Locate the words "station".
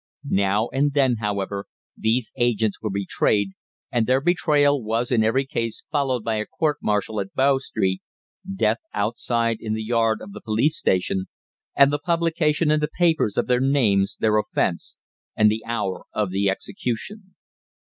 10.75-11.27